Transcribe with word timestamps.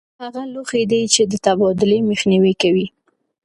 ترموز 0.07 0.19
هغه 0.25 0.41
لوښي 0.53 0.83
دي 0.91 1.01
چې 1.13 1.21
د 1.31 1.33
تبادلې 1.45 1.97
مخنیوی 2.09 2.53
کوي. 2.61 2.87